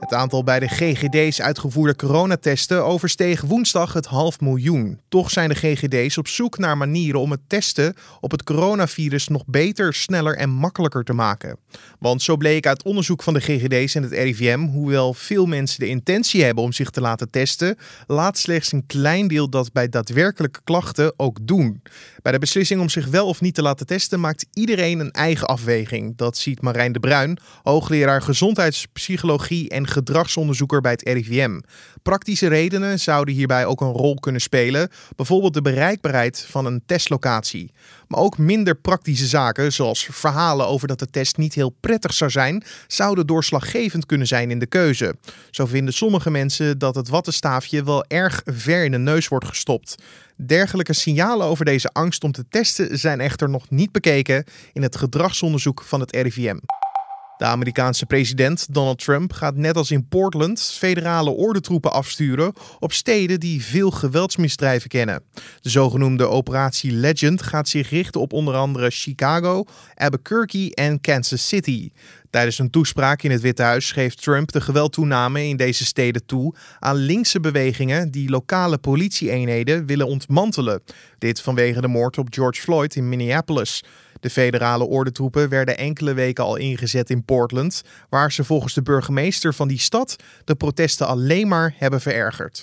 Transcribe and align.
Het 0.00 0.14
aantal 0.14 0.44
bij 0.44 0.60
de 0.60 0.68
GGD's 0.68 1.40
uitgevoerde 1.40 1.96
coronatesten 1.96 2.84
oversteeg 2.84 3.40
woensdag 3.40 3.92
het 3.92 4.06
half 4.06 4.40
miljoen. 4.40 5.00
Toch 5.08 5.30
zijn 5.30 5.48
de 5.48 5.54
GGD's 5.54 6.16
op 6.16 6.28
zoek 6.28 6.58
naar 6.58 6.76
manieren 6.76 7.20
om 7.20 7.30
het 7.30 7.40
testen 7.46 7.94
op 8.20 8.30
het 8.30 8.42
coronavirus 8.42 9.28
nog 9.28 9.42
beter, 9.46 9.94
sneller 9.94 10.36
en 10.36 10.50
makkelijker 10.50 11.04
te 11.04 11.12
maken. 11.12 11.58
Want 11.98 12.22
zo 12.22 12.36
bleek 12.36 12.66
uit 12.66 12.84
onderzoek 12.84 13.22
van 13.22 13.34
de 13.34 13.40
GGD's 13.40 13.94
en 13.94 14.02
het 14.02 14.12
RIVM, 14.12 14.60
hoewel 14.60 15.14
veel 15.14 15.46
mensen 15.46 15.80
de 15.80 15.88
intentie 15.88 16.44
hebben 16.44 16.64
om 16.64 16.72
zich 16.72 16.90
te 16.90 17.00
laten 17.00 17.30
testen, 17.30 17.76
laat 18.06 18.38
slechts 18.38 18.72
een 18.72 18.86
klein 18.86 19.28
deel 19.28 19.50
dat 19.50 19.72
bij 19.72 19.88
daadwerkelijke 19.88 20.60
klachten 20.64 21.12
ook 21.16 21.38
doen. 21.42 21.82
Bij 22.22 22.32
de 22.32 22.38
beslissing 22.38 22.80
om 22.80 22.88
zich 22.88 23.06
wel 23.06 23.26
of 23.26 23.40
niet 23.40 23.54
te 23.54 23.62
laten 23.62 23.86
testen 23.86 24.20
maakt 24.20 24.46
iedereen 24.52 24.98
een 24.98 25.10
eigen 25.10 25.46
afweging. 25.46 26.16
Dat 26.16 26.36
ziet 26.36 26.62
Marijn 26.62 26.92
de 26.92 27.00
Bruin, 27.00 27.38
hoogleraar 27.62 28.22
gezondheidspsychologie 28.22 29.68
en 29.68 29.85
gedragsonderzoeker 29.86 30.80
bij 30.80 30.92
het 30.92 31.02
RIVM. 31.02 31.60
Praktische 32.02 32.46
redenen 32.48 33.00
zouden 33.00 33.34
hierbij 33.34 33.66
ook 33.66 33.80
een 33.80 33.92
rol 33.92 34.14
kunnen 34.14 34.40
spelen, 34.40 34.88
bijvoorbeeld 35.16 35.54
de 35.54 35.62
bereikbaarheid 35.62 36.46
van 36.48 36.66
een 36.66 36.82
testlocatie. 36.86 37.72
Maar 38.08 38.20
ook 38.20 38.38
minder 38.38 38.74
praktische 38.74 39.26
zaken, 39.26 39.72
zoals 39.72 40.08
verhalen 40.10 40.66
over 40.66 40.88
dat 40.88 40.98
de 40.98 41.10
test 41.10 41.36
niet 41.36 41.54
heel 41.54 41.74
prettig 41.80 42.12
zou 42.12 42.30
zijn, 42.30 42.64
zouden 42.86 43.26
doorslaggevend 43.26 44.06
kunnen 44.06 44.26
zijn 44.26 44.50
in 44.50 44.58
de 44.58 44.66
keuze. 44.66 45.16
Zo 45.50 45.66
vinden 45.66 45.94
sommige 45.94 46.30
mensen 46.30 46.78
dat 46.78 46.94
het 46.94 47.08
wattenstaafje 47.08 47.84
wel 47.84 48.04
erg 48.04 48.42
ver 48.44 48.84
in 48.84 48.90
de 48.90 48.98
neus 48.98 49.28
wordt 49.28 49.46
gestopt. 49.46 49.94
Dergelijke 50.36 50.92
signalen 50.92 51.46
over 51.46 51.64
deze 51.64 51.88
angst 51.92 52.24
om 52.24 52.32
te 52.32 52.44
testen 52.48 52.98
zijn 52.98 53.20
echter 53.20 53.48
nog 53.48 53.70
niet 53.70 53.92
bekeken 53.92 54.44
in 54.72 54.82
het 54.82 54.96
gedragsonderzoek 54.96 55.82
van 55.82 56.00
het 56.00 56.16
RIVM. 56.16 56.58
De 57.36 57.44
Amerikaanse 57.44 58.06
president 58.06 58.74
Donald 58.74 58.98
Trump 58.98 59.32
gaat 59.32 59.56
net 59.56 59.76
als 59.76 59.90
in 59.90 60.08
Portland 60.08 60.60
federale 60.60 61.30
ordentroepen 61.30 61.92
afsturen 61.92 62.52
op 62.78 62.92
steden 62.92 63.40
die 63.40 63.64
veel 63.64 63.90
geweldsmisdrijven 63.90 64.88
kennen. 64.88 65.22
De 65.60 65.70
zogenoemde 65.70 66.26
Operatie 66.26 66.92
Legend 66.92 67.42
gaat 67.42 67.68
zich 67.68 67.90
richten 67.90 68.20
op 68.20 68.32
onder 68.32 68.54
andere 68.54 68.90
Chicago, 68.90 69.64
Albuquerque 69.94 70.74
en 70.74 71.00
Kansas 71.00 71.48
City. 71.48 71.90
Tijdens 72.30 72.58
een 72.58 72.70
toespraak 72.70 73.22
in 73.22 73.30
het 73.30 73.40
Witte 73.40 73.62
Huis 73.62 73.86
schreef 73.86 74.14
Trump 74.14 74.52
de 74.52 74.60
geweldtoename 74.60 75.44
in 75.44 75.56
deze 75.56 75.84
steden 75.84 76.26
toe 76.26 76.54
aan 76.78 76.96
linkse 76.96 77.40
bewegingen 77.40 78.10
die 78.10 78.30
lokale 78.30 78.78
politieeenheden 78.78 79.86
willen 79.86 80.06
ontmantelen. 80.06 80.82
Dit 81.18 81.40
vanwege 81.40 81.80
de 81.80 81.88
moord 81.88 82.18
op 82.18 82.26
George 82.30 82.60
Floyd 82.60 82.94
in 82.96 83.08
Minneapolis. 83.08 83.84
De 84.20 84.30
federale 84.30 84.84
ordentroepen 84.84 85.48
werden 85.48 85.78
enkele 85.78 86.14
weken 86.14 86.44
al 86.44 86.56
ingezet 86.56 87.10
in 87.10 87.24
Portland, 87.24 87.82
waar 88.08 88.32
ze 88.32 88.44
volgens 88.44 88.74
de 88.74 88.82
burgemeester 88.82 89.54
van 89.54 89.68
die 89.68 89.78
stad 89.78 90.16
de 90.44 90.54
protesten 90.54 91.06
alleen 91.06 91.48
maar 91.48 91.74
hebben 91.76 92.00
verergerd. 92.00 92.62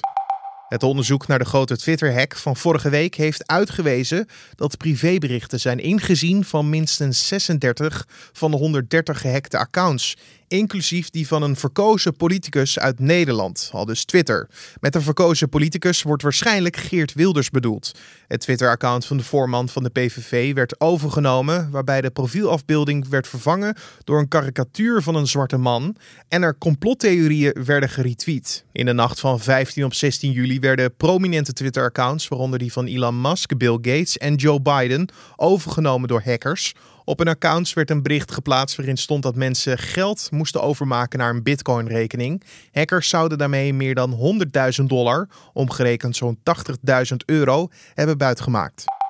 Het 0.73 0.83
onderzoek 0.83 1.27
naar 1.27 1.39
de 1.39 1.45
grote 1.45 1.77
Twitter-hack 1.77 2.35
van 2.35 2.55
vorige 2.55 2.89
week 2.89 3.15
heeft 3.15 3.47
uitgewezen 3.47 4.27
dat 4.55 4.77
privéberichten 4.77 5.59
zijn 5.59 5.79
ingezien 5.79 6.43
van 6.45 6.69
minstens 6.69 7.27
36 7.27 8.07
van 8.31 8.51
de 8.51 8.57
130 8.57 9.21
gehackte 9.21 9.57
accounts 9.57 10.15
inclusief 10.53 11.09
die 11.09 11.27
van 11.27 11.41
een 11.41 11.55
verkozen 11.55 12.15
politicus 12.15 12.79
uit 12.79 12.99
Nederland, 12.99 13.69
al 13.71 13.85
dus 13.85 14.05
Twitter. 14.05 14.49
Met 14.79 14.95
een 14.95 15.01
verkozen 15.01 15.49
politicus 15.49 16.01
wordt 16.01 16.23
waarschijnlijk 16.23 16.77
Geert 16.77 17.13
Wilders 17.13 17.49
bedoeld. 17.49 17.91
Het 18.27 18.39
Twitter-account 18.39 19.05
van 19.05 19.17
de 19.17 19.23
voorman 19.23 19.69
van 19.69 19.83
de 19.83 19.89
PVV 19.89 20.53
werd 20.53 20.79
overgenomen, 20.79 21.71
waarbij 21.71 22.01
de 22.01 22.11
profielafbeelding 22.11 23.07
werd 23.07 23.27
vervangen 23.27 23.75
door 24.03 24.19
een 24.19 24.27
karikatuur 24.27 25.01
van 25.01 25.15
een 25.15 25.27
zwarte 25.27 25.57
man 25.57 25.95
en 26.27 26.41
er 26.41 26.57
complottheorieën 26.57 27.63
werden 27.65 27.89
geretweet. 27.89 28.65
In 28.71 28.85
de 28.85 28.93
nacht 28.93 29.19
van 29.19 29.39
15 29.39 29.85
op 29.85 29.93
16 29.93 30.31
juli 30.31 30.59
werden 30.63 30.95
prominente 30.95 31.53
Twitter-accounts, 31.53 32.27
waaronder 32.27 32.59
die 32.59 32.71
van 32.71 32.85
Elon 32.85 33.21
Musk, 33.21 33.57
Bill 33.57 33.77
Gates 33.81 34.17
en 34.17 34.35
Joe 34.35 34.61
Biden, 34.61 35.09
overgenomen 35.35 36.07
door 36.07 36.21
hackers 36.25 36.73
op 37.05 37.19
een 37.19 37.27
account 37.27 37.73
werd 37.73 37.89
een 37.89 38.03
bericht 38.03 38.31
geplaatst 38.31 38.75
waarin 38.75 38.97
stond 38.97 39.23
dat 39.23 39.35
mensen 39.35 39.77
geld 39.77 40.31
moesten 40.31 40.61
overmaken 40.61 41.19
naar 41.19 41.29
een 41.29 41.43
Bitcoin-rekening. 41.43 42.43
Hackers 42.71 43.09
zouden 43.09 43.37
daarmee 43.37 43.73
meer 43.73 43.95
dan 43.95 44.39
100.000 44.79 44.85
dollar, 44.85 45.27
omgerekend 45.53 46.15
zo'n 46.15 46.37
80.000 46.37 47.15
euro, 47.25 47.67
hebben 47.93 48.17
buitgemaakt. 48.17 49.02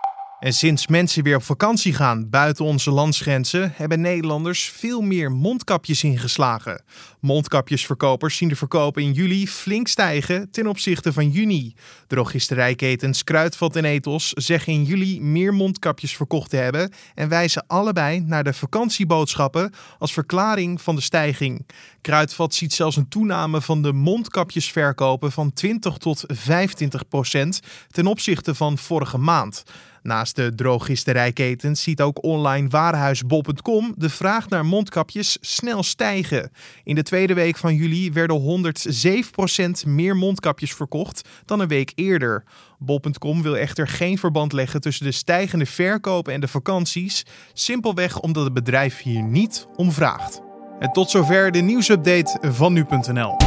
En 0.44 0.54
sinds 0.54 0.88
mensen 0.88 1.24
weer 1.24 1.36
op 1.36 1.44
vakantie 1.44 1.94
gaan 1.94 2.30
buiten 2.30 2.66
onze 2.66 2.92
landsgrenzen, 2.92 3.72
hebben 3.76 4.02
Nederlanders 4.02 4.72
veel 4.76 5.02
meer 5.02 5.32
mondkapjes 5.32 6.04
ingeslagen. 6.04 6.84
Mondkapjesverkopers 7.20 8.38
zien 8.38 8.50
de 8.50 8.56
verkopen 8.56 9.04
in 9.04 9.12
juli 9.12 9.48
flink 9.48 9.88
stijgen 9.88 10.52
ten 10.52 10.68
opzichte 10.68 11.14
van 11.14 11.30
juni. 11.30 11.76
Drogisterijketens 12.08 13.24
Kruidvat 13.24 13.76
en 13.76 13.86
Ethos 13.86 14.30
zeggen 14.30 14.74
in 14.74 14.84
juli 14.84 15.22
meer 15.22 15.54
mondkapjes 15.54 16.16
verkocht 16.16 16.50
te 16.50 16.58
hebben 16.58 16.92
en 17.16 17.30
wijzen 17.30 17.64
allebei 17.68 18.20
naar 18.20 18.44
de 18.44 18.54
vakantieboodschappen 18.54 19.74
als 20.00 20.14
verklaring 20.14 20.82
van 20.82 20.96
de 20.96 21.02
stijging. 21.02 21.68
Kruidvat 22.02 22.54
ziet 22.54 22.74
zelfs 22.74 22.96
een 22.96 23.10
toename 23.10 23.62
van 23.62 23.82
de 23.82 23.94
mondkapjesverkopen 23.94 25.32
van 25.32 25.54
20 25.54 25.98
tot 25.98 26.24
25 26.28 27.08
procent 27.08 27.60
ten 27.88 28.08
opzichte 28.08 28.56
van 28.56 28.78
vorige 28.78 29.18
maand. 29.18 29.64
Naast 30.04 30.36
de 30.36 30.56
drogisterijketens 30.56 31.84
ziet 31.84 32.02
ook 32.02 32.24
online 32.24 32.68
warenhuis 32.68 33.26
bol.com 33.26 33.94
de 33.98 34.10
vraag 34.10 34.50
naar 34.50 34.66
mondkapjes 34.66 35.38
snel 35.42 35.84
stijgen. 35.84 36.52
In 36.84 36.96
de 36.96 37.04
tweede 37.04 37.34
week 37.34 37.58
van 37.58 37.76
juli 37.76 38.12
werden 38.12 38.64
107% 39.86 39.88
meer 39.88 40.16
mondkapjes 40.16 40.74
verkocht 40.74 41.30
dan 41.46 41.60
een 41.60 41.68
week 41.68 41.92
eerder. 41.96 42.44
Bol.com 42.80 43.42
wil 43.42 43.58
echter 43.58 43.88
geen 43.88 44.18
verband 44.18 44.54
leggen 44.54 44.82
tussen 44.82 45.06
de 45.06 45.12
stijgende 45.12 45.66
verkopen 45.66 46.34
en 46.34 46.42
de 46.42 46.48
vakanties, 46.48 47.26
simpelweg 47.54 48.20
omdat 48.20 48.44
het 48.44 48.54
bedrijf 48.54 49.02
hier 49.02 49.24
niet 49.24 49.68
om 49.76 49.92
vraagt. 49.92 50.42
En 50.80 50.92
tot 50.92 51.10
zover 51.10 51.52
de 51.52 51.60
nieuwsupdate 51.60 52.38
van 52.42 52.74
nu.nl. 52.74 53.38